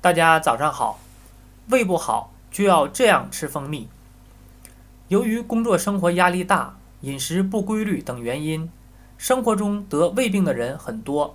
[0.00, 1.00] 大家早上好，
[1.70, 3.88] 胃不好就要这样吃蜂蜜。
[5.08, 8.70] 由于工作生活压力大、饮食不规律等原因，
[9.16, 11.34] 生活中得胃病的人很多，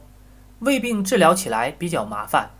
[0.59, 2.51] 胃病治疗起来比较麻烦。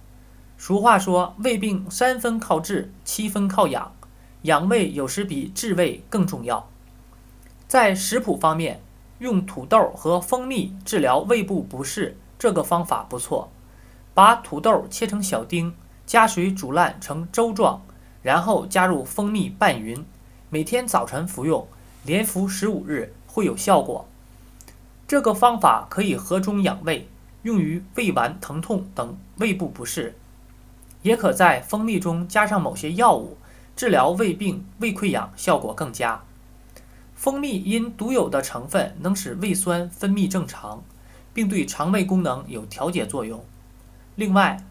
[0.58, 3.94] 俗话说，胃病三分靠治，七分靠养，
[4.42, 6.68] 养胃有时比治胃更重要。
[7.66, 8.82] 在食谱方面，
[9.20, 13.50] 用土豆和蜂蜜治疗胃部不适，这个方法不错。
[14.14, 15.74] 把土豆切成小丁。
[16.14, 17.82] 加水煮烂成粥状，
[18.22, 20.06] 然后加入蜂蜜拌匀，
[20.52, 21.68] 每天早晨服用，
[22.06, 24.08] 连服十五日会有效果。
[25.08, 27.10] 这个方法可以和中养胃，
[27.42, 30.14] 用于胃脘疼痛等胃部不适，
[31.02, 33.36] 也可在蜂蜜中加上某些药物，
[33.76, 36.22] 治疗胃病、胃溃疡效果更佳。
[37.16, 40.84] 蜂蜜因独有的成分能使胃酸分泌正常，
[41.34, 43.44] 并对肠胃功能有调节作用。
[44.14, 44.64] 另外，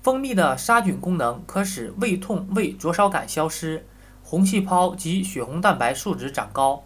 [0.00, 3.84] 蜂蜜的杀菌功能可使胃痛、胃灼烧感消失，
[4.22, 6.84] 红细胞及血红蛋白数值长高。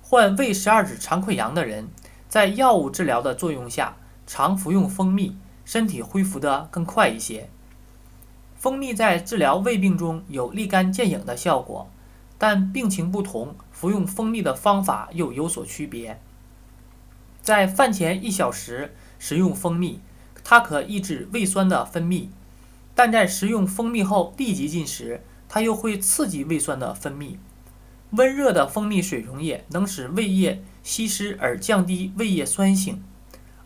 [0.00, 1.88] 患胃十二指肠溃疡的人，
[2.28, 7.50] 在药物治疗的作用下，常服用蜂蜜，身体恢复得更快一些。
[8.56, 11.90] 蜂蜜在治疗胃病中有立竿见影的效果，
[12.38, 16.18] 但病情不同，服用蜂蜜的方法又有所区别。
[17.42, 20.00] 在饭前一小时食用蜂蜜，
[20.42, 22.28] 它可抑制胃酸的分泌。
[22.96, 27.36] 但在食用蜂蜜后立即进食，它又会刺激胃酸的分泌。
[28.12, 33.02] 温热的蜂蜜水溶液能使胃液稀释而降低胃液酸性，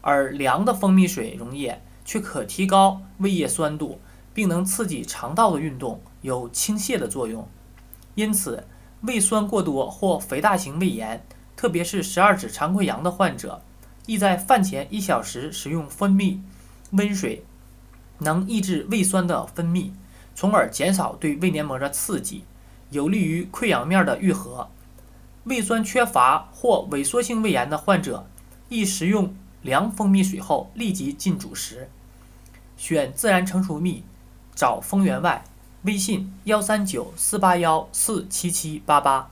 [0.00, 4.00] 而凉的蜂蜜水溶液却可提高胃液酸度，
[4.34, 7.48] 并能刺激肠道的运动，有清泻的作用。
[8.17, 8.67] 因此，
[9.03, 13.62] 胃酸过多或肥大型胃炎，特别是十二指肠溃疡的患者，
[14.06, 16.42] 宜在饭前一小时食用蜂蜜
[16.91, 17.44] 温水。
[18.21, 19.91] 能抑制胃酸的分泌，
[20.35, 22.45] 从而减少对胃黏膜的刺激，
[22.91, 24.69] 有利于溃疡面的愈合。
[25.45, 28.27] 胃酸缺乏或萎缩性胃炎的患者，
[28.69, 31.89] 宜食用凉蜂蜜水后立即进主食。
[32.77, 34.05] 选自然成熟蜜，
[34.55, 35.44] 找蜂源外，
[35.83, 39.31] 微信幺三九四八幺四七七八八。